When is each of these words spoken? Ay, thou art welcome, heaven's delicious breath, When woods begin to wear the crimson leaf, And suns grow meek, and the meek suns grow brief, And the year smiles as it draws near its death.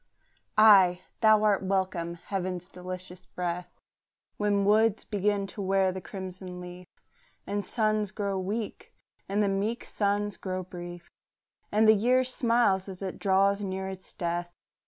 Ay, 0.57 1.01
thou 1.19 1.43
art 1.43 1.61
welcome, 1.61 2.15
heaven's 2.15 2.67
delicious 2.67 3.23
breath, 3.27 3.69
When 4.37 4.65
woods 4.65 5.05
begin 5.05 5.45
to 5.53 5.61
wear 5.61 5.91
the 5.91 6.01
crimson 6.01 6.59
leaf, 6.59 6.87
And 7.45 7.63
suns 7.63 8.09
grow 8.09 8.41
meek, 8.41 8.95
and 9.29 9.43
the 9.43 9.47
meek 9.47 9.83
suns 9.83 10.37
grow 10.37 10.63
brief, 10.63 11.11
And 11.71 11.87
the 11.87 11.93
year 11.93 12.23
smiles 12.23 12.89
as 12.89 13.03
it 13.03 13.19
draws 13.19 13.61
near 13.61 13.89
its 13.89 14.11
death. 14.13 14.51